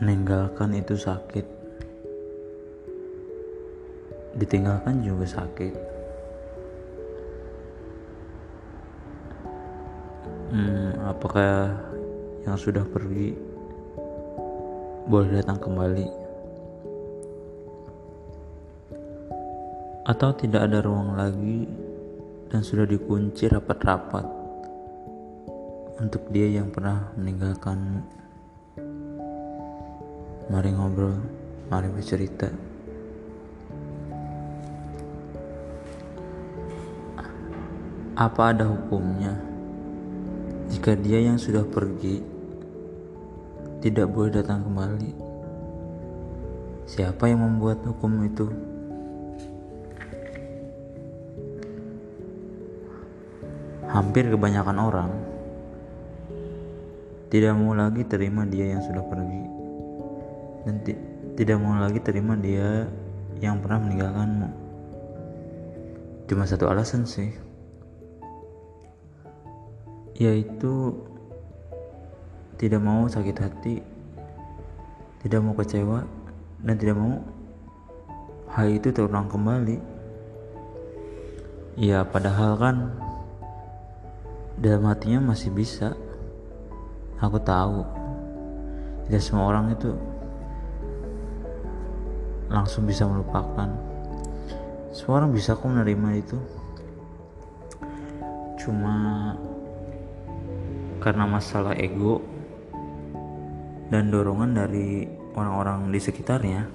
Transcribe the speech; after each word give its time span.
meninggalkan 0.00 0.72
itu 0.72 0.96
sakit. 0.96 1.44
Ditinggalkan 4.32 5.04
juga 5.04 5.28
sakit. 5.28 5.74
Hmm, 10.50 10.96
apakah 11.04 11.76
yang 12.48 12.56
sudah 12.56 12.82
pergi 12.88 13.36
boleh 15.04 15.36
datang 15.36 15.60
kembali? 15.60 16.08
Atau 20.08 20.32
tidak 20.32 20.64
ada 20.64 20.80
ruang 20.80 21.12
lagi 21.14 21.68
dan 22.48 22.64
sudah 22.64 22.88
dikunci 22.88 23.46
rapat-rapat 23.52 24.26
untuk 26.00 26.24
dia 26.32 26.48
yang 26.48 26.72
pernah 26.72 27.12
meninggalkanmu 27.20 28.19
Mari 30.50 30.74
ngobrol, 30.74 31.14
mari 31.70 31.86
bercerita. 31.94 32.50
Apa 38.18 38.50
ada 38.50 38.66
hukumnya 38.66 39.38
jika 40.66 40.98
dia 40.98 41.22
yang 41.22 41.38
sudah 41.38 41.62
pergi 41.62 42.18
tidak 43.78 44.10
boleh 44.10 44.42
datang 44.42 44.66
kembali? 44.66 45.14
Siapa 46.90 47.30
yang 47.30 47.46
membuat 47.46 47.86
hukum 47.86 48.10
itu? 48.26 48.50
Hampir 53.86 54.26
kebanyakan 54.34 54.78
orang 54.82 55.10
tidak 57.30 57.54
mau 57.54 57.70
lagi 57.70 58.02
terima 58.02 58.42
dia 58.42 58.74
yang 58.74 58.82
sudah 58.82 59.06
pergi 59.06 59.59
dan 60.64 60.84
tidak 61.36 61.56
mau 61.56 61.76
lagi 61.80 62.00
terima 62.04 62.36
dia 62.36 62.84
yang 63.40 63.60
pernah 63.64 63.80
meninggalkanmu. 63.80 64.48
Cuma 66.28 66.44
satu 66.44 66.68
alasan 66.68 67.08
sih, 67.08 67.32
yaitu 70.20 70.94
tidak 72.60 72.84
mau 72.84 73.08
sakit 73.08 73.36
hati, 73.40 73.80
tidak 75.24 75.40
mau 75.40 75.56
kecewa, 75.56 76.04
dan 76.60 76.74
tidak 76.76 76.96
mau 77.00 77.24
hal 78.52 78.68
itu 78.68 78.92
terulang 78.92 79.26
kembali. 79.26 79.80
Ya, 81.80 82.04
padahal 82.04 82.60
kan 82.60 82.76
dalam 84.60 84.84
hatinya 84.84 85.32
masih 85.32 85.48
bisa. 85.50 85.96
Aku 87.20 87.36
tahu, 87.36 87.84
tidak 89.04 89.20
semua 89.20 89.52
orang 89.52 89.76
itu 89.76 89.92
langsung 92.50 92.84
bisa 92.84 93.06
melupakan. 93.06 93.70
Semua 94.90 95.22
orang 95.22 95.30
bisa 95.30 95.54
kok 95.54 95.70
menerima 95.70 96.08
itu. 96.18 96.38
Cuma 98.58 99.32
karena 101.00 101.24
masalah 101.24 101.72
ego 101.78 102.20
dan 103.88 104.12
dorongan 104.12 104.52
dari 104.52 105.08
orang-orang 105.32 105.88
di 105.88 105.96
sekitarnya 105.96 106.68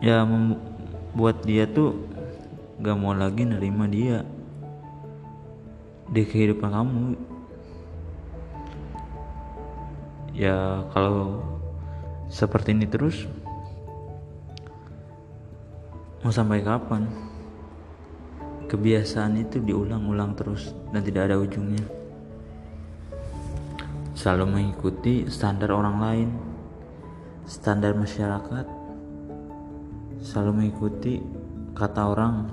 ya 0.00 0.24
membuat 0.24 1.44
dia 1.44 1.68
tuh 1.68 1.92
gak 2.80 2.96
mau 2.96 3.12
lagi 3.12 3.44
nerima 3.44 3.84
dia 3.84 4.24
di 6.08 6.24
kehidupan 6.24 6.72
kamu. 6.72 7.04
Ya 10.32 10.88
kalau 10.96 11.44
seperti 12.30 12.70
ini 12.72 12.86
terus? 12.86 13.26
Mau 16.22 16.30
sampai 16.30 16.62
kapan? 16.62 17.10
Kebiasaan 18.70 19.34
itu 19.42 19.58
diulang-ulang 19.58 20.38
terus 20.38 20.70
dan 20.94 21.02
tidak 21.02 21.26
ada 21.26 21.42
ujungnya. 21.42 21.82
Selalu 24.14 24.46
mengikuti 24.46 25.26
standar 25.26 25.74
orang 25.74 25.96
lain 25.98 26.28
standar 27.50 27.98
masyarakat. 27.98 28.66
Selalu 30.22 30.50
mengikuti 30.54 31.18
kata 31.74 32.02
orang 32.14 32.46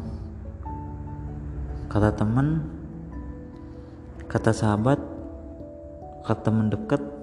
kata 1.85 2.17
teman 2.17 2.66
kata 4.25 4.51
sahabat 4.55 4.97
kata 6.25 6.49
mendekat 6.49 7.16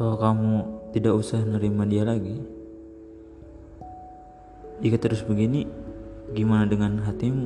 Kalau 0.00 0.16
kamu 0.16 0.52
tidak 0.96 1.12
usah 1.12 1.44
nerima 1.44 1.84
dia 1.84 2.08
lagi, 2.08 2.40
jika 4.80 4.96
terus 4.96 5.20
begini, 5.20 5.68
gimana 6.32 6.64
dengan 6.64 7.04
hatimu? 7.04 7.44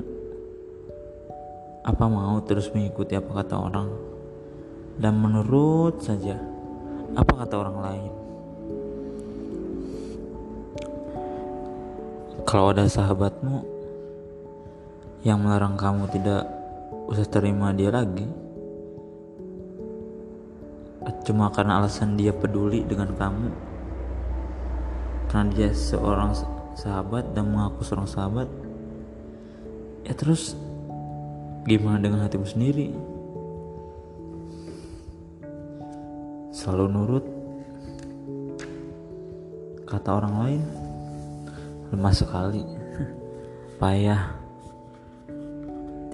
Apa 1.83 2.07
mau 2.07 2.39
terus 2.47 2.71
mengikuti 2.71 3.19
apa 3.19 3.43
kata 3.43 3.59
orang 3.59 3.91
dan 5.03 5.19
menurut 5.19 5.99
saja 5.99 6.39
apa 7.19 7.43
kata 7.43 7.55
orang 7.59 7.79
lain? 7.83 8.13
Kalau 12.47 12.71
ada 12.71 12.87
sahabatmu 12.87 13.67
yang 15.27 15.43
melarang 15.43 15.75
kamu 15.75 16.07
tidak 16.07 16.47
usah 17.11 17.27
terima 17.27 17.75
dia 17.75 17.91
lagi, 17.91 18.44
cuma 21.25 21.53
karena 21.53 21.81
alasan 21.81 22.17
dia 22.17 22.33
peduli 22.33 22.85
dengan 22.85 23.13
kamu. 23.13 23.49
Karena 25.29 25.49
dia 25.53 25.71
seorang 25.73 26.37
sahabat 26.77 27.33
dan 27.33 27.49
mengaku 27.49 27.85
seorang 27.85 28.09
sahabat. 28.09 28.49
Ya 30.05 30.13
terus 30.13 30.57
gimana 31.65 32.01
dengan 32.01 32.25
hatimu 32.25 32.45
sendiri? 32.45 32.93
Selalu 36.53 36.85
nurut 36.93 37.25
kata 39.85 40.11
orang 40.13 40.35
lain 40.41 40.63
lemah 41.93 42.15
sekali 42.15 42.63
payah. 43.81 44.41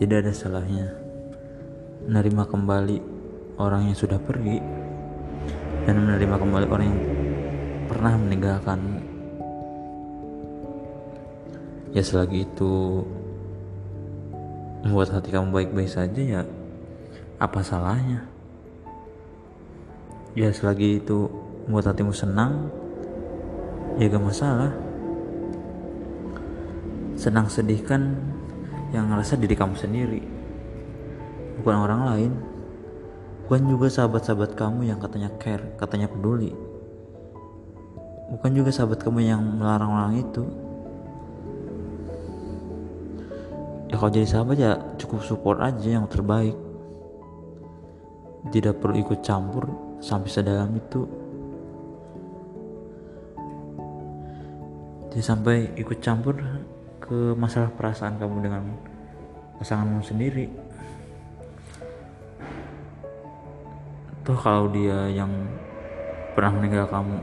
Tidak 0.01 0.17
ada 0.17 0.33
salahnya 0.33 0.97
menerima 2.09 2.49
kembali 2.49 2.99
orang 3.61 3.93
yang 3.93 3.97
sudah 4.01 4.17
pergi 4.17 4.80
dan 5.89 5.95
menerima 5.97 6.37
kembali 6.37 6.67
orang 6.69 6.87
yang 6.89 7.01
pernah 7.89 8.13
meninggalkanmu 8.17 8.99
ya 11.91 12.03
selagi 12.07 12.47
itu 12.47 13.03
membuat 14.87 15.13
hati 15.13 15.29
kamu 15.35 15.53
baik-baik 15.53 15.91
saja 15.91 16.23
ya 16.23 16.43
apa 17.41 17.65
salahnya? 17.65 18.29
Ya 20.37 20.53
selagi 20.53 21.01
itu 21.01 21.27
membuat 21.67 21.97
hatimu 21.97 22.13
senang 22.13 22.69
ya 23.97 24.07
gak 24.07 24.23
masalah. 24.23 24.73
Senang 27.17 27.49
sedih 27.49 27.81
kan 27.85 28.17
yang 28.95 29.09
ngerasa 29.09 29.37
diri 29.37 29.55
kamu 29.57 29.75
sendiri 29.77 30.23
bukan 31.61 31.77
orang 31.77 32.01
lain 32.09 32.33
Bukan 33.51 33.67
juga 33.67 33.91
sahabat-sahabat 33.91 34.55
kamu 34.55 34.95
yang 34.95 35.03
katanya 35.03 35.27
care, 35.43 35.75
katanya 35.75 36.07
peduli. 36.07 36.55
Bukan 38.31 38.55
juga 38.55 38.71
sahabat 38.71 39.03
kamu 39.03 39.27
yang 39.27 39.43
melarang 39.43 39.91
orang 39.91 40.15
itu. 40.23 40.47
Ya 43.91 43.99
kalau 43.99 44.15
jadi 44.15 44.23
sahabat 44.31 44.55
ya 44.55 44.79
cukup 45.03 45.27
support 45.27 45.59
aja 45.59 45.99
yang 45.99 46.07
terbaik. 46.07 46.55
Tidak 48.55 48.79
perlu 48.79 49.03
ikut 49.03 49.19
campur 49.27 49.67
sampai 49.99 50.31
sedalam 50.31 50.71
itu. 50.71 51.11
Jadi 55.11 55.23
sampai 55.27 55.75
ikut 55.75 55.99
campur 55.99 56.39
ke 57.03 57.35
masalah 57.35 57.75
perasaan 57.75 58.15
kamu 58.15 58.47
dengan 58.47 58.63
pasanganmu 59.59 60.07
sendiri. 60.07 60.70
Toh 64.25 64.37
kalau 64.37 64.69
dia 64.69 65.09
yang 65.09 65.33
pernah 66.37 66.61
meninggal 66.61 66.87
kamu 66.89 67.17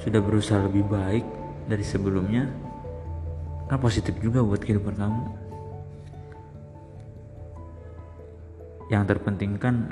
sudah 0.00 0.20
berusaha 0.20 0.60
lebih 0.64 0.84
baik 0.88 1.24
dari 1.68 1.84
sebelumnya 1.84 2.48
kan 3.70 3.78
positif 3.78 4.18
juga 4.18 4.42
buat 4.42 4.58
kehidupan 4.58 4.98
kamu. 4.98 5.24
Yang 8.90 9.04
terpenting 9.06 9.54
kan 9.54 9.86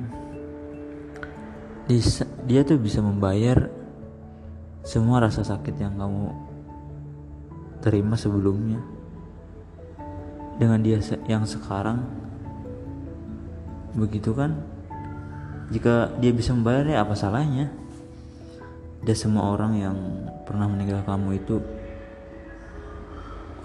dia 2.45 2.61
tuh 2.67 2.77
bisa 2.83 2.99
membayar 2.99 3.71
semua 4.83 5.23
rasa 5.23 5.47
sakit 5.47 5.79
yang 5.79 5.95
kamu 5.95 6.35
terima 7.79 8.19
sebelumnya. 8.19 8.83
Dengan 10.59 10.83
dia 10.83 10.99
yang 11.31 11.47
sekarang 11.47 12.03
begitu 13.95 14.35
kan 14.35 14.59
jika 15.69 16.13
dia 16.17 16.33
bisa 16.33 16.57
membayar 16.57 16.85
ya 16.89 16.99
apa 17.05 17.13
salahnya? 17.13 17.69
Dan 19.05 19.15
semua 19.15 19.53
orang 19.53 19.73
yang 19.79 19.97
pernah 20.49 20.67
meninggal 20.67 21.05
kamu 21.05 21.39
itu 21.39 21.61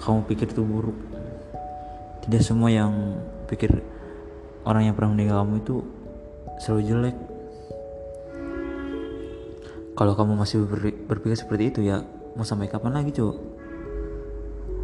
kamu 0.04 0.20
pikir 0.28 0.52
itu 0.52 0.64
buruk. 0.64 0.98
Tidak 2.28 2.44
semua 2.44 2.72
yang 2.72 3.18
pikir 3.48 3.72
orang 4.68 4.92
yang 4.92 4.96
pernah 4.96 5.16
meninggal 5.16 5.44
kamu 5.44 5.64
itu 5.64 5.76
selalu 6.60 6.82
jelek. 6.88 7.18
Kalau 9.94 10.14
kamu 10.18 10.34
masih 10.36 10.66
berpikir 11.08 11.38
seperti 11.38 11.64
itu 11.70 11.80
ya 11.86 12.02
mau 12.34 12.42
sampai 12.42 12.66
kapan 12.66 12.98
lagi 12.98 13.14
coba 13.14 13.38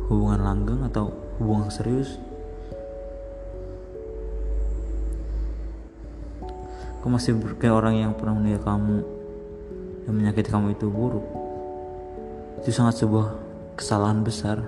hubungan 0.10 0.42
langgeng 0.42 0.82
atau 0.86 1.14
hubungan 1.42 1.70
serius 1.74 2.18
kamu 7.00 7.16
masih 7.16 7.32
kayak 7.56 7.76
orang 7.80 7.96
yang 7.96 8.12
pernah 8.12 8.36
menilai 8.36 8.60
kamu 8.60 8.98
yang 10.04 10.14
menyakiti 10.20 10.52
kamu 10.52 10.76
itu 10.76 10.92
buruk. 10.92 11.24
Itu 12.60 12.76
sangat 12.76 13.00
sebuah 13.00 13.40
kesalahan 13.80 14.20
besar. 14.20 14.68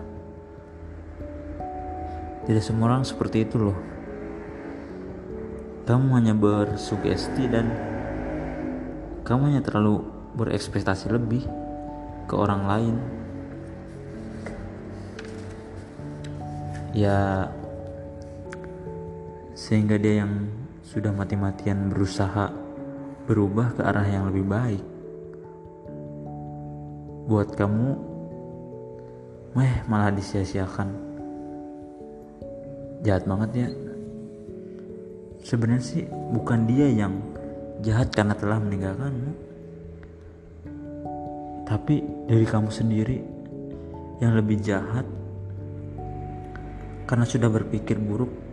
Tidak 2.48 2.63
semua 2.63 2.94
orang 2.94 3.04
seperti 3.04 3.44
itu 3.44 3.60
loh. 3.60 3.78
Kamu 5.83 6.16
hanya 6.16 6.31
bersugesti 6.31 7.51
dan 7.51 7.68
kamu 9.27 9.51
hanya 9.51 9.62
terlalu 9.66 10.07
berekspektasi 10.39 11.12
lebih 11.12 11.44
ke 12.31 12.34
orang 12.39 12.63
lain. 12.63 12.95
Ya 16.95 17.51
sehingga 19.51 20.00
dia 20.00 20.24
yang 20.24 20.61
sudah 20.91 21.15
mati-matian 21.15 21.88
berusaha 21.88 22.51
berubah 23.23 23.79
ke 23.79 23.81
arah 23.88 24.03
yang 24.03 24.27
lebih 24.27 24.43
baik. 24.43 24.83
Buat 27.31 27.55
kamu, 27.55 27.89
meh 29.55 29.88
malah 29.88 30.11
disia-siakan. 30.11 30.91
Jahat 33.07 33.23
banget 33.23 33.49
ya. 33.55 33.69
Sebenarnya 35.47 35.79
sih 35.79 36.03
bukan 36.11 36.67
dia 36.67 36.91
yang 36.91 37.23
jahat 37.79 38.11
karena 38.11 38.35
telah 38.35 38.59
meninggalkanmu. 38.59 39.31
Tapi 41.71 42.03
dari 42.27 42.43
kamu 42.43 42.67
sendiri 42.67 43.17
yang 44.19 44.35
lebih 44.35 44.59
jahat 44.59 45.07
karena 47.07 47.23
sudah 47.23 47.47
berpikir 47.47 47.95
buruk 47.95 48.50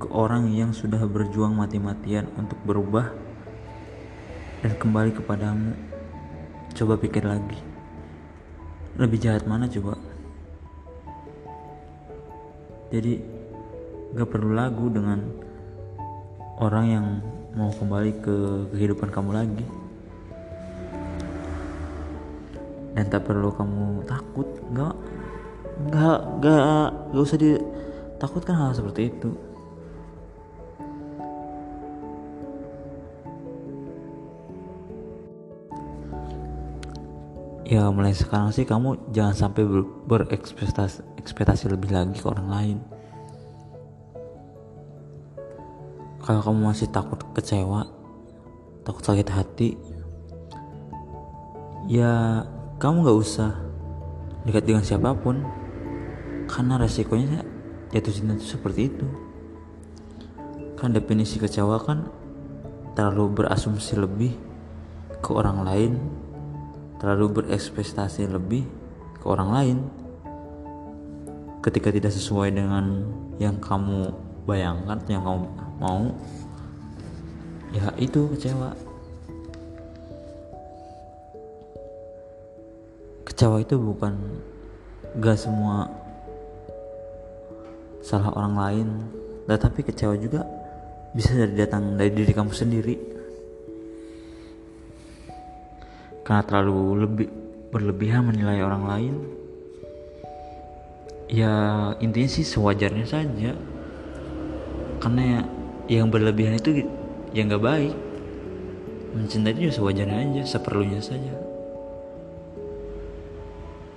ke 0.00 0.08
orang 0.08 0.48
yang 0.48 0.72
sudah 0.72 1.04
berjuang 1.04 1.52
mati-matian 1.52 2.24
untuk 2.40 2.56
berubah 2.64 3.12
dan 4.64 4.72
kembali 4.80 5.12
kepadamu. 5.12 5.76
Coba 6.72 6.96
pikir 6.96 7.28
lagi. 7.28 7.60
Lebih 8.96 9.20
jahat 9.20 9.44
mana 9.44 9.68
coba? 9.68 10.00
Jadi 12.88 13.20
gak 14.16 14.28
perlu 14.32 14.56
lagu 14.56 14.88
dengan 14.88 15.20
orang 16.56 16.86
yang 16.88 17.06
mau 17.52 17.68
kembali 17.68 18.12
ke 18.24 18.36
kehidupan 18.72 19.12
kamu 19.12 19.30
lagi. 19.36 19.66
Dan 22.96 23.04
tak 23.12 23.28
perlu 23.28 23.52
kamu 23.52 24.02
takut, 24.08 24.48
gak, 24.72 24.96
gak, 25.92 26.20
gak, 26.40 26.88
gak 27.12 27.22
usah 27.22 27.38
ditakutkan 27.38 28.56
hal 28.56 28.72
seperti 28.72 29.12
itu. 29.12 29.49
Ya 37.70 37.86
mulai 37.94 38.10
sekarang 38.10 38.50
sih 38.50 38.66
kamu 38.66 39.14
jangan 39.14 39.46
sampai 39.46 39.62
ber 39.62 39.86
berekspektasi 39.86 41.06
ekspektasi 41.22 41.70
lebih 41.70 41.94
lagi 41.94 42.18
ke 42.18 42.26
orang 42.26 42.48
lain. 42.50 42.78
Kalau 46.18 46.42
kamu 46.42 46.66
masih 46.66 46.90
takut 46.90 47.22
kecewa 47.30 47.86
takut 48.82 49.06
sakit 49.06 49.28
hati 49.30 49.78
ya 51.86 52.42
kamu 52.82 53.06
gak 53.06 53.18
usah 53.22 53.54
dekat 54.50 54.66
dengan 54.66 54.82
siapa 54.82 55.14
pun. 55.14 55.46
Karena 56.50 56.82
resikonya 56.82 57.46
jatuh 57.94 58.10
cinta 58.10 58.34
itu 58.34 58.58
seperti 58.58 58.90
itu. 58.90 59.06
Kan 60.74 60.90
definisi 60.90 61.38
kecewa 61.38 61.78
kan 61.78 62.10
terlalu 62.98 63.46
berasumsi 63.46 63.94
lebih 63.94 64.34
ke 65.22 65.30
orang 65.30 65.62
lain 65.62 65.92
terlalu 67.00 67.40
berekspektasi 67.42 68.28
lebih 68.28 68.68
ke 69.16 69.24
orang 69.24 69.50
lain 69.50 69.78
ketika 71.64 71.88
tidak 71.88 72.12
sesuai 72.12 72.52
dengan 72.52 73.08
yang 73.40 73.56
kamu 73.56 74.12
bayangkan 74.44 75.00
yang 75.08 75.24
kamu 75.24 75.48
mau 75.80 76.12
ya 77.72 77.88
itu 77.96 78.28
kecewa. 78.36 78.76
Kecewa 83.24 83.56
itu 83.64 83.80
bukan 83.80 84.12
gak 85.16 85.40
semua 85.40 85.88
salah 88.04 88.32
orang 88.36 88.54
lain 88.56 88.88
tetapi 89.48 89.82
kecewa 89.82 90.14
juga 90.20 90.44
bisa 91.16 91.34
dari 91.34 91.54
datang 91.58 91.98
dari 91.98 92.12
diri 92.14 92.30
kamu 92.30 92.52
sendiri 92.54 92.94
karena 96.30 96.46
terlalu 96.46 97.10
lebih 97.10 97.28
berlebihan 97.74 98.22
menilai 98.22 98.62
orang 98.62 98.86
lain 98.86 99.14
ya 101.26 101.50
intinya 101.98 102.30
sih 102.30 102.46
sewajarnya 102.46 103.02
saja. 103.02 103.58
Karena 105.02 105.22
ya, 105.26 105.40
yang 105.98 106.06
berlebihan 106.06 106.54
itu 106.54 106.86
ya 107.34 107.42
nggak 107.42 107.58
baik. 107.66 107.94
Mencintai 109.10 109.58
itu 109.58 109.60
ya 109.66 109.72
sewajarnya 109.74 110.18
aja 110.22 110.42
seperlunya 110.46 111.02
saja. 111.02 111.34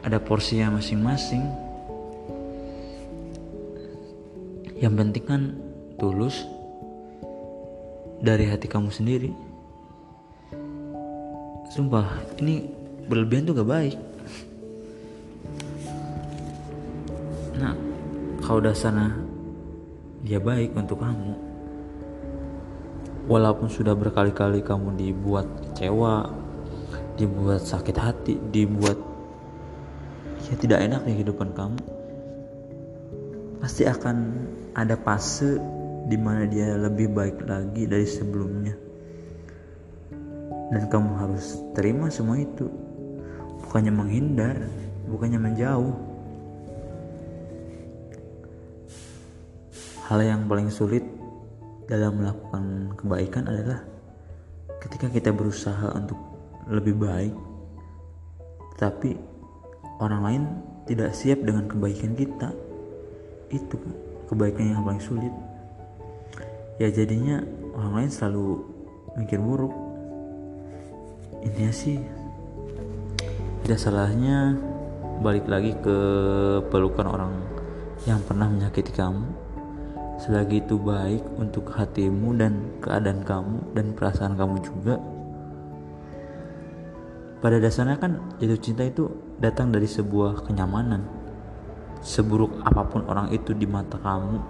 Ada 0.02 0.18
porsinya 0.18 0.82
masing-masing. 0.82 1.46
Yang 4.82 4.94
penting 4.98 5.25
kan 5.30 5.42
tulus 6.02 6.42
dari 8.25 8.50
hati 8.50 8.66
kamu 8.66 8.90
sendiri 8.90 9.52
sumpah 11.74 12.06
ini 12.38 12.70
berlebihan 13.10 13.50
tuh 13.50 13.58
gak 13.58 13.70
baik. 13.74 13.98
Nah 17.58 17.74
kalau 18.46 18.62
dasarnya 18.62 19.18
dia 20.22 20.38
baik 20.38 20.77
untuk 20.77 21.01
kamu. 21.01 21.34
Walaupun 23.25 23.74
sudah 23.74 23.98
berkali-kali 23.98 24.62
kamu 24.62 25.00
dibuat 25.00 25.48
kecewa 25.65 26.44
dibuat 27.18 27.62
sakit 27.62 27.98
hati 27.98 28.36
dibuat 28.50 28.98
ya 30.50 30.53
tidak 30.58 30.82
enak 30.82 31.01
di 31.06 31.13
kehidupan 31.13 31.53
kamu 31.53 31.82
pasti 33.62 33.86
akan 33.86 34.34
ada 34.74 34.98
fase 34.98 35.62
di 36.10 36.18
mana 36.18 36.50
dia 36.50 36.74
lebih 36.74 37.13
baik 37.13 37.46
lagi 37.46 37.86
dari 37.86 38.03
sebelumnya 38.10 38.74
dan 40.74 40.84
kamu 40.89 41.12
harus 41.22 41.62
terima 41.77 42.10
semua 42.10 42.42
itu. 42.42 42.65
Bukannya 43.63 43.94
menghindar 43.94 44.58
bukannya 45.08 45.39
menjauh. 45.39 45.96
Hal 50.10 50.20
yang 50.20 50.50
paling 50.50 50.68
sulit 50.74 51.06
dalam 51.88 52.20
melakukan 52.20 52.92
kebaikan 52.98 53.44
adalah 53.48 53.86
ketika 54.84 55.08
kita 55.08 55.30
berusaha 55.32 55.96
untuk 55.96 56.20
lebih 56.68 56.96
baik 56.96 57.34
tapi 58.75 59.15
orang 60.01 60.22
lain 60.25 60.44
tidak 60.89 61.15
siap 61.15 61.39
dengan 61.46 61.70
kebaikan 61.70 62.18
kita. 62.18 62.51
Itu 63.53 63.80
kebaikan 64.27 64.75
yang 64.75 64.84
paling 64.84 65.03
sulit. 65.03 65.32
Ya 66.82 66.89
jadinya 66.89 67.46
orang 67.77 68.03
lain 68.03 68.12
selalu 68.12 68.65
mikir 69.13 69.38
buruk 69.38 69.72
intinya 71.44 71.74
sih 71.76 72.00
tidak 73.64 73.80
salahnya 73.80 74.60
balik 75.24 75.48
lagi 75.48 75.72
ke 75.80 75.98
pelukan 76.68 77.08
orang 77.08 77.32
yang 78.04 78.20
pernah 78.20 78.52
menyakiti 78.52 78.92
kamu. 78.92 79.24
Selagi 80.20 80.64
itu 80.64 80.76
baik 80.76 81.24
untuk 81.40 81.72
hatimu 81.72 82.36
dan 82.36 82.60
keadaan 82.84 83.24
kamu 83.24 83.72
dan 83.72 83.96
perasaan 83.96 84.36
kamu 84.36 84.60
juga. 84.64 85.00
Pada 87.40 87.60
dasarnya 87.60 88.00
kan 88.00 88.20
jatuh 88.40 88.60
cinta 88.60 88.84
itu 88.88 89.08
datang 89.40 89.72
dari 89.72 89.88
sebuah 89.88 90.48
kenyamanan. 90.48 91.04
Seburuk 92.04 92.60
apa 92.68 92.84
pun 92.88 93.08
orang 93.08 93.32
itu 93.32 93.56
di 93.56 93.64
mata 93.64 93.96
kamu 93.96 94.44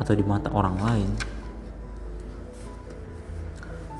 atau 0.00 0.12
di 0.16 0.24
mata 0.24 0.48
orang 0.52 0.76
lain. 0.80 1.10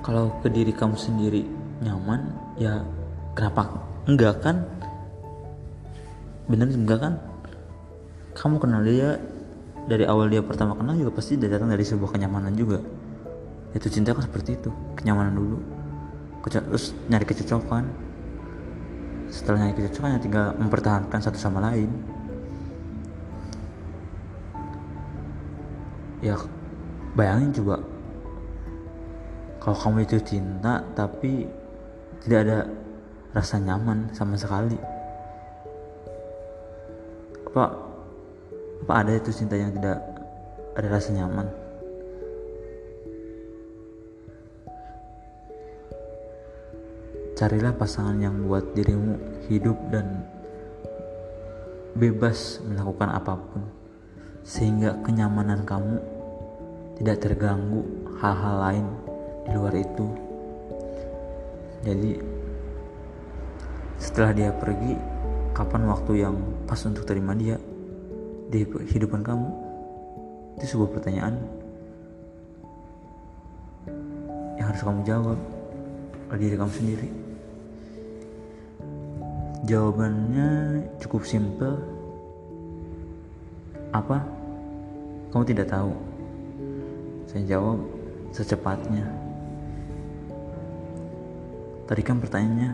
Kalau 0.04 0.32
ke 0.40 0.48
diri 0.52 0.72
kamu 0.72 0.96
sendiri 0.96 1.63
nyaman 1.84 2.20
ya 2.56 2.80
kenapa 3.36 3.84
enggak 4.08 4.40
kan? 4.40 4.64
Bener 6.48 6.72
enggak 6.72 7.00
kan? 7.00 7.14
Kamu 8.34 8.56
kenal 8.58 8.82
dia 8.82 9.20
dari 9.84 10.08
awal 10.08 10.32
dia 10.32 10.40
pertama 10.40 10.72
kenal 10.72 10.96
juga 10.96 11.20
pasti 11.20 11.36
dia 11.36 11.52
datang 11.52 11.68
dari 11.68 11.84
sebuah 11.84 12.16
kenyamanan 12.16 12.56
juga. 12.56 12.80
Itu 13.76 13.92
cinta 13.92 14.16
kan 14.16 14.24
seperti 14.24 14.56
itu 14.56 14.70
kenyamanan 14.96 15.36
dulu. 15.36 15.58
Terus 16.44 16.96
nyari 17.08 17.24
kecocokan. 17.28 17.84
Setelah 19.28 19.66
nyari 19.68 19.74
kecocokan 19.76 20.10
ya 20.16 20.20
tinggal 20.20 20.46
mempertahankan 20.56 21.20
satu 21.20 21.36
sama 21.36 21.60
lain. 21.64 21.90
Ya 26.24 26.40
bayangin 27.12 27.52
coba. 27.60 27.76
Kalau 29.60 29.76
kamu 29.80 30.04
itu 30.04 30.20
cinta 30.20 30.84
tapi 30.92 31.63
tidak 32.24 32.40
ada 32.48 32.58
rasa 33.36 33.60
nyaman 33.60 34.08
sama 34.16 34.32
sekali. 34.40 34.80
Apa 37.52 37.64
apa 38.84 38.92
ada 38.96 39.12
itu 39.12 39.28
cinta 39.28 39.60
yang 39.60 39.76
tidak 39.76 40.00
ada 40.72 40.88
rasa 40.88 41.12
nyaman? 41.12 41.46
Carilah 47.36 47.76
pasangan 47.76 48.16
yang 48.16 48.48
buat 48.48 48.72
dirimu 48.72 49.44
hidup 49.52 49.76
dan 49.92 50.24
bebas 51.92 52.64
melakukan 52.64 53.10
apa 53.10 53.36
pun 53.36 53.62
sehingga 54.46 54.96
kenyamanan 55.04 55.66
kamu 55.68 56.00
tidak 56.96 57.20
terganggu 57.20 57.84
hal-hal 58.16 58.56
lain 58.64 58.86
di 59.44 59.50
luar 59.52 59.74
itu 59.76 60.33
jadi 61.84 62.16
setelah 64.00 64.32
dia 64.32 64.50
pergi 64.56 64.96
kapan 65.52 65.84
waktu 65.84 66.24
yang 66.24 66.36
pas 66.64 66.80
untuk 66.88 67.04
terima 67.04 67.36
dia 67.36 67.60
di 68.48 68.64
kehidupan 68.64 69.20
kamu? 69.20 69.48
Itu 70.56 70.64
sebuah 70.64 70.90
pertanyaan 70.96 71.36
yang 74.56 74.66
harus 74.72 74.80
kamu 74.80 75.00
jawab 75.04 75.38
oleh 76.32 76.40
diri 76.40 76.56
kamu 76.56 76.72
sendiri. 76.72 77.08
Jawabannya 79.68 80.48
cukup 81.04 81.28
simpel. 81.28 81.80
Apa? 83.92 84.24
Kamu 85.32 85.44
tidak 85.44 85.68
tahu. 85.68 85.92
Saya 87.28 87.56
jawab 87.56 87.78
secepatnya. 88.32 89.23
Tadi 91.84 92.00
kan 92.00 92.16
pertanyaannya, 92.16 92.70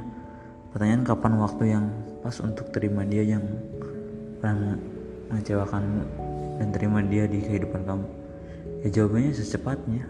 pertanyaan 0.71 1.03
kapan 1.03 1.33
waktu 1.43 1.65
yang 1.75 1.87
pas 2.23 2.37
untuk 2.39 2.71
terima 2.71 3.03
dia 3.03 3.27
yang 3.27 3.43
pernah 4.39 4.79
mengecewakanmu 5.35 6.03
dan 6.63 6.69
terima 6.71 7.03
dia 7.03 7.27
di 7.27 7.43
kehidupan 7.43 7.83
kamu? 7.83 8.07
Ya 8.87 8.89
jawabannya 9.03 9.33
secepatnya. 9.35 10.05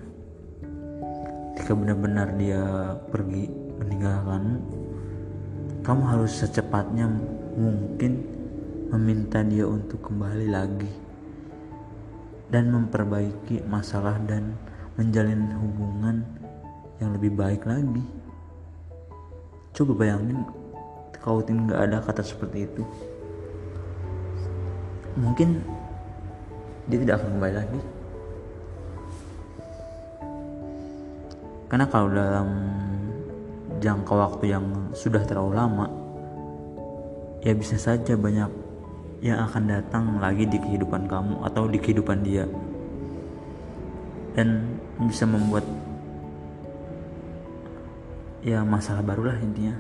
Jika 1.57 1.73
benar-benar 1.73 2.37
dia 2.37 2.61
pergi 3.09 3.49
meninggalkanmu, 3.81 4.59
kamu 5.81 6.03
harus 6.05 6.33
secepatnya 6.37 7.09
mungkin 7.57 8.21
meminta 8.93 9.41
dia 9.41 9.65
untuk 9.65 10.13
kembali 10.13 10.47
lagi 10.53 10.93
dan 12.51 12.69
memperbaiki 12.69 13.65
masalah 13.65 14.19
dan 14.27 14.53
menjalin 14.99 15.55
hubungan 15.57 16.27
yang 17.01 17.17
lebih 17.17 17.33
baik 17.33 17.65
lagi. 17.65 18.20
Coba 19.71 19.93
bayangin 19.95 20.45
kalau 21.21 21.45
nggak 21.45 21.81
ada 21.81 21.99
kata 22.01 22.23
seperti 22.25 22.67
itu. 22.67 22.83
Mungkin 25.21 25.61
dia 26.89 26.99
tidak 27.03 27.23
akan 27.23 27.31
kembali 27.39 27.55
lagi. 27.55 27.81
Karena 31.71 31.87
kalau 31.87 32.09
dalam 32.11 32.49
jangka 33.79 34.15
waktu 34.15 34.45
yang 34.51 34.67
sudah 34.91 35.23
terlalu 35.23 35.55
lama, 35.55 35.87
ya 37.47 37.55
bisa 37.55 37.79
saja 37.79 38.19
banyak 38.19 38.51
yang 39.21 39.39
akan 39.45 39.69
datang 39.69 40.05
lagi 40.19 40.49
di 40.49 40.57
kehidupan 40.57 41.05
kamu 41.07 41.45
atau 41.45 41.69
di 41.69 41.77
kehidupan 41.77 42.25
dia 42.25 42.49
dan 44.33 44.65
bisa 45.05 45.29
membuat 45.29 45.65
ya 48.41 48.65
masalah 48.65 49.05
barulah 49.05 49.37
intinya 49.41 49.77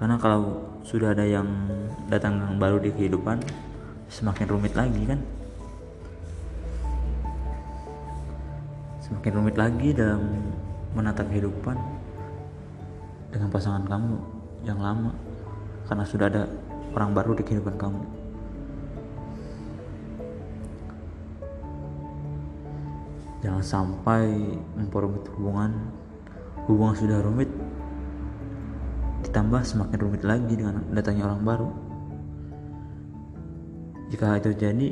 karena 0.00 0.16
kalau 0.18 0.64
sudah 0.84 1.14
ada 1.14 1.24
yang 1.24 1.46
datang 2.08 2.40
yang 2.40 2.56
baru 2.58 2.80
di 2.80 2.90
kehidupan 2.92 3.40
semakin 4.08 4.46
rumit 4.50 4.74
lagi 4.76 5.02
kan 5.04 5.20
semakin 9.04 9.32
rumit 9.36 9.56
lagi 9.60 9.92
dalam 9.92 10.22
menata 10.96 11.26
kehidupan 11.26 11.76
dengan 13.34 13.48
pasangan 13.50 13.84
kamu 13.84 14.16
yang 14.64 14.80
lama 14.80 15.12
karena 15.84 16.04
sudah 16.08 16.26
ada 16.32 16.42
orang 16.94 17.10
baru 17.12 17.36
di 17.36 17.42
kehidupan 17.44 17.76
kamu. 17.76 18.23
Jangan 23.44 23.60
sampai 23.60 24.24
memperumit 24.74 25.28
hubungan. 25.36 25.92
Hubungan 26.64 26.96
sudah 26.96 27.20
rumit, 27.20 27.52
ditambah 29.20 29.60
semakin 29.60 29.98
rumit 30.00 30.24
lagi 30.24 30.56
dengan 30.56 30.80
datangnya 30.96 31.28
orang 31.28 31.44
baru. 31.44 31.70
Jika 34.08 34.40
itu 34.40 34.56
jadi, 34.56 34.88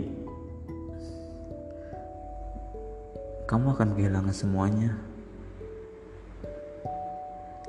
kamu 3.49 3.73
akan 3.73 3.89
kehilangan 3.97 4.37
semuanya. 4.37 5.01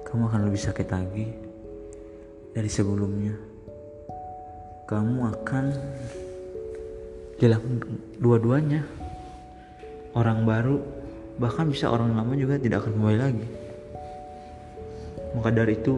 Kamu 0.03 0.27
akan 0.27 0.51
lebih 0.51 0.59
sakit 0.59 0.87
lagi 0.91 1.31
dari 2.53 2.69
sebelumnya 2.69 3.53
kamu 4.93 5.31
akan 5.31 5.65
hilang 7.41 7.63
dua-duanya 8.21 8.85
orang 10.13 10.46
baru 10.46 10.77
bahkan 11.41 11.65
bisa 11.65 11.89
orang 11.89 12.13
lama 12.13 12.34
juga 12.38 12.62
tidak 12.62 12.86
akan 12.86 12.93
kembali 12.98 13.20
lagi. 13.20 13.48
Maka 15.34 15.50
dari 15.50 15.74
itu 15.74 15.98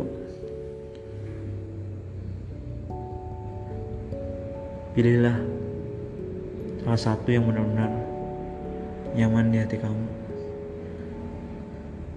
pilihlah 4.96 5.36
salah 6.88 7.02
satu 7.02 7.28
yang 7.28 7.44
benar-benar 7.44 7.92
nyaman 9.16 9.52
di 9.52 9.60
hati 9.60 9.76
kamu. 9.76 10.08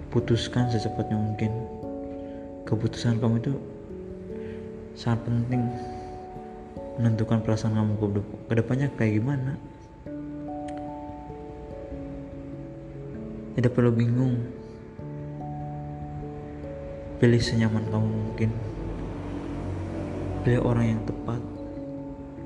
Putuskan 0.09 0.71
secepatnya 0.71 1.19
mungkin. 1.19 1.51
Keputusan 2.63 3.19
kamu 3.19 3.41
itu 3.41 3.53
sangat 4.93 5.25
penting 5.25 5.63
menentukan 7.01 7.41
perasaan 7.41 7.73
kamu 7.73 7.93
ke 8.45 8.53
depannya 8.53 8.87
kayak 8.99 9.23
gimana 9.23 9.55
tidak 13.59 13.75
perlu 13.75 13.91
bingung. 13.91 14.39
Pilih 17.19 17.43
senyaman 17.43 17.83
kamu 17.91 18.07
mungkin. 18.07 18.49
Pilih 20.47 20.63
orang 20.63 20.95
yang 20.95 21.01
tepat. 21.03 21.43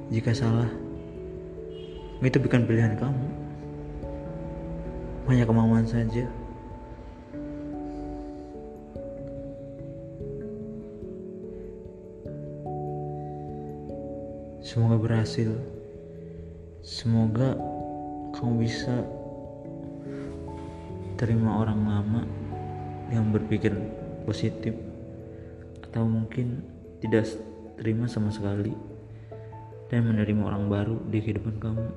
Jika 0.10 0.34
salah 0.34 0.74
itu 2.18 2.42
bukan 2.42 2.66
pilihan 2.66 2.98
kamu. 2.98 3.28
Hanya 5.30 5.46
kemauan 5.46 5.86
saja. 5.86 6.26
Semoga 14.66 14.98
berhasil. 14.98 15.54
Semoga 16.82 17.54
kamu 18.34 18.66
bisa 18.66 19.06
terima 21.24 21.64
orang 21.64 21.88
lama 21.88 22.22
yang 23.08 23.32
berpikir 23.32 23.72
positif 24.28 24.76
atau 25.88 26.04
mungkin 26.04 26.60
tidak 27.00 27.24
terima 27.80 28.12
sama 28.12 28.28
sekali 28.28 28.76
dan 29.88 30.04
menerima 30.04 30.44
orang 30.44 30.68
baru 30.68 31.00
di 31.08 31.24
kehidupan 31.24 31.64
kamu. 31.64 31.88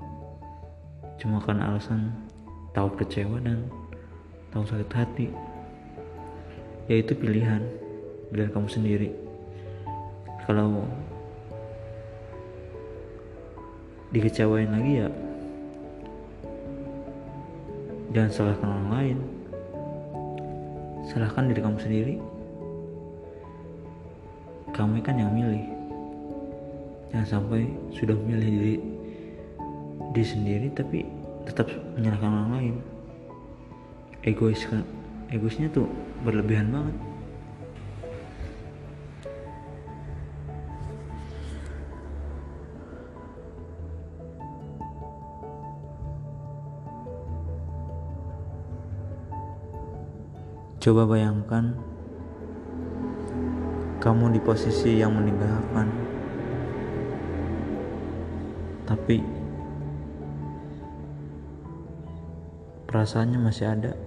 Cuma 1.19 1.43
karena 1.43 1.75
alasan 1.75 2.15
tahu 2.71 2.95
kecewa 3.03 3.43
dan 3.43 3.67
tahu 4.55 4.63
sakit 4.63 4.91
hati 4.95 5.27
yaitu 6.87 7.19
pilihan 7.19 7.67
pilihan 8.31 8.55
kamu 8.55 8.71
sendiri. 8.71 9.11
Kalau 10.47 10.87
dikecewain 14.15 14.71
lagi 14.71 15.03
ya 15.03 15.11
jangan 18.17 18.33
salahkan 18.33 18.69
orang 18.73 18.89
lain. 18.89 19.19
Salahkan 21.05 21.53
diri 21.53 21.61
kamu 21.61 21.77
sendiri. 21.77 22.15
Kamu 24.73 25.05
kan 25.05 25.21
yang 25.21 25.37
milih. 25.37 25.69
Jangan 27.13 27.29
sampai 27.29 27.69
sudah 27.93 28.17
memilih 28.17 28.49
diri 28.49 28.77
diri 30.17 30.25
sendiri 30.25 30.67
tapi 30.73 31.05
tetap 31.45 31.69
menyalahkan 31.93 32.33
orang 32.33 32.51
lain. 32.57 32.75
Egois 34.25 34.65
kan 34.65 34.81
egoisnya 35.29 35.69
tuh 35.69 35.85
berlebihan 36.25 36.73
banget 36.73 36.97
Coba 50.87 51.03
bayangkan 51.03 51.75
kamu 53.99 54.39
di 54.39 54.41
posisi 54.47 55.03
yang 55.03 55.19
meninggalkan, 55.19 55.91
tapi 58.87 59.19
perasaannya 62.87 63.35
masih 63.43 63.67
ada. 63.67 63.99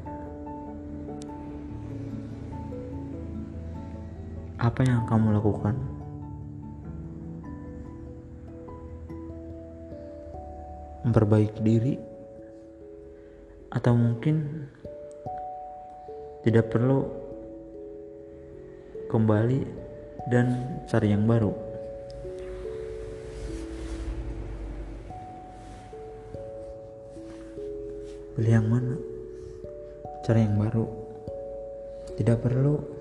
Apa 4.63 4.79
yang 4.88 5.03
kamu 5.03 5.36
lakukan? 5.36 5.75
Memperbaiki 11.03 11.59
diri, 11.59 12.00
atau 13.67 14.00
mungkin 14.00 14.63
tidak 16.39 16.72
perlu 16.72 17.03
kembali 19.12 19.60
dan 20.31 20.79
cari 20.88 21.12
yang 21.12 21.25
baru. 21.25 21.51
Pilih 28.39 28.53
yang 28.55 28.67
mana? 28.72 28.96
Cari 30.24 30.48
yang 30.48 30.55
baru. 30.55 30.86
Tidak 32.15 32.38
perlu 32.39 33.00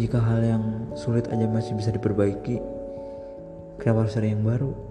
Jika 0.00 0.16
hal 0.16 0.40
yang 0.40 0.64
sulit 0.96 1.28
aja 1.28 1.44
masih 1.44 1.76
bisa 1.76 1.92
diperbaiki, 1.92 2.56
kenapa 3.76 4.08
harus 4.08 4.16
cari 4.16 4.32
yang 4.32 4.40
baru? 4.40 4.89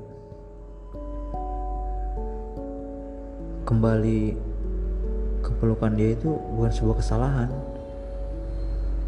Kembali 3.69 4.33
ke 5.45 5.49
pelukan 5.61 5.93
dia 5.93 6.17
itu 6.17 6.33
bukan 6.57 6.73
sebuah 6.73 6.97
kesalahan. 6.97 7.49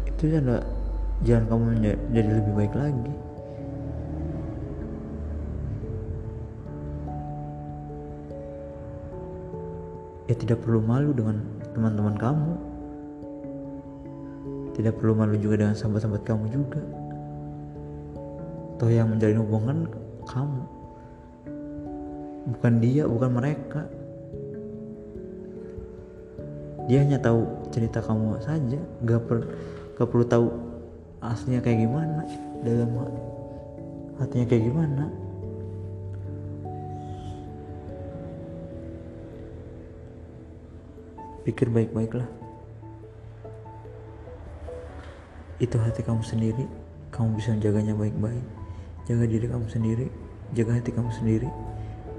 Itu 0.06 0.30
jangan 0.30 0.62
jangan 1.26 1.44
kamu 1.50 1.64
jadi 2.14 2.30
lebih 2.30 2.52
baik 2.54 2.74
lagi. 2.78 3.14
Ya 10.30 10.34
tidak 10.38 10.62
perlu 10.62 10.78
malu 10.78 11.10
dengan 11.10 11.42
teman-teman 11.74 12.14
kamu. 12.14 12.52
Tidak 14.78 14.94
perlu 14.94 15.18
malu 15.18 15.34
juga 15.42 15.66
dengan 15.66 15.74
sahabat-sahabat 15.74 16.22
kamu 16.22 16.44
juga. 16.54 16.80
Toh 18.78 18.88
yang 18.94 19.10
menjalin 19.10 19.42
hubungan 19.42 19.78
kamu. 20.22 20.62
Bukan 22.56 22.72
dia 22.78 23.04
bukan 23.10 23.30
mereka 23.34 23.84
dia 26.92 27.00
hanya 27.00 27.16
tahu 27.16 27.48
cerita 27.72 28.04
kamu 28.04 28.36
saja. 28.44 28.76
Gak, 29.08 29.24
per, 29.24 29.48
gak 29.96 30.12
perlu 30.12 30.28
tahu 30.28 30.52
aslinya 31.24 31.64
kayak 31.64 31.88
gimana 31.88 32.20
dalam 32.60 32.92
hatinya 34.20 34.44
kayak 34.44 34.68
gimana. 34.68 35.08
Pikir 41.48 41.72
baik-baiklah. 41.72 42.28
Itu 45.64 45.80
hati 45.80 46.04
kamu 46.04 46.20
sendiri. 46.20 46.68
Kamu 47.08 47.40
bisa 47.40 47.56
menjaganya 47.56 47.96
baik-baik. 47.96 48.44
Jaga 49.08 49.24
diri 49.24 49.48
kamu 49.48 49.64
sendiri. 49.72 50.06
Jaga 50.52 50.76
hati 50.76 50.92
kamu 50.92 51.08
sendiri. 51.08 51.48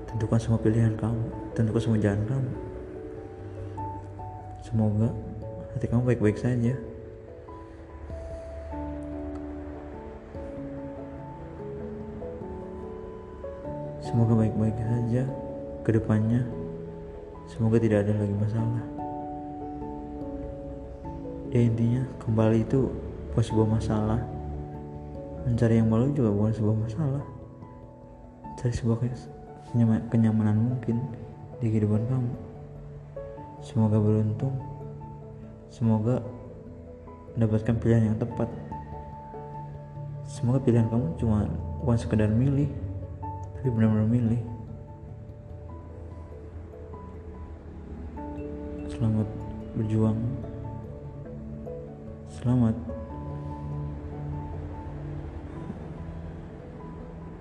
Tentukan 0.10 0.42
semua 0.42 0.58
pilihan 0.58 0.98
kamu. 0.98 1.54
Tentukan 1.54 1.78
semua 1.78 2.02
jalan 2.02 2.26
kamu 2.26 2.73
Semoga 4.74 5.14
hati 5.78 5.86
kamu 5.86 6.02
baik-baik 6.02 6.34
saja. 6.42 6.74
Semoga 14.02 14.34
baik-baik 14.34 14.74
saja 14.74 15.30
ke 15.86 15.94
depannya. 15.94 16.42
Semoga 17.54 17.78
tidak 17.78 18.10
ada 18.10 18.18
lagi 18.18 18.34
masalah. 18.34 18.82
Ya 21.54 21.70
intinya 21.70 22.02
kembali 22.26 22.66
itu 22.66 22.90
bukan 23.30 23.46
sebuah 23.46 23.68
masalah. 23.78 24.26
Mencari 25.46 25.86
yang 25.86 25.94
baru 25.94 26.10
juga 26.18 26.34
bukan 26.34 26.50
sebuah 26.50 26.78
masalah. 26.82 27.24
Cari 28.58 28.74
sebuah 28.74 28.98
kenyamanan 30.10 30.58
mungkin 30.58 30.98
di 31.62 31.70
kehidupan 31.70 32.10
kamu. 32.10 32.53
Semoga 33.63 33.95
beruntung. 33.95 34.52
Semoga 35.71 36.19
mendapatkan 37.32 37.80
pilihan 37.80 38.12
yang 38.12 38.17
tepat. 38.19 38.52
Semoga 40.28 40.60
pilihan 40.60 40.91
kamu 40.91 41.15
cuma 41.15 41.47
bukan 41.80 41.95
sekedar 41.95 42.28
milih, 42.28 42.67
tapi 43.56 43.71
benar-benar 43.71 44.12
milih. 44.12 44.41
Selamat 48.91 49.28
berjuang. 49.80 50.19
Selamat 52.36 52.76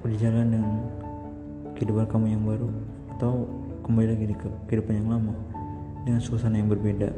berjalan 0.06 0.46
dengan 0.54 0.74
kehidupan 1.74 2.06
kamu 2.06 2.26
yang 2.30 2.46
baru 2.46 2.70
atau 3.18 3.50
kembali 3.82 4.06
lagi 4.14 4.24
di 4.30 4.36
kehidupan 4.38 5.02
yang 5.02 5.10
lama 5.18 5.34
dengan 6.02 6.18
suasana 6.18 6.58
yang 6.58 6.66
berbeda 6.66 7.14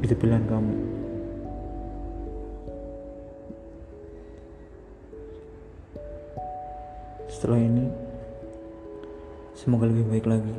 itu 0.00 0.14
pilihan 0.16 0.44
kamu. 0.46 0.74
Setelah 7.26 7.60
ini 7.60 7.84
semoga 9.52 9.90
lebih 9.90 10.08
baik 10.08 10.26
lagi 10.30 10.56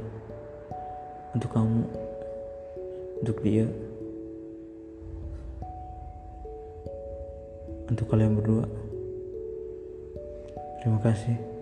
untuk 1.34 1.50
kamu 1.50 1.82
untuk 3.24 3.38
dia 3.42 3.66
untuk 7.88 8.06
kalian 8.12 8.38
berdua. 8.38 8.68
Terima 10.84 11.00
kasih 11.02 11.57